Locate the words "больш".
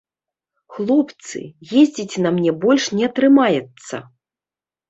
2.65-2.89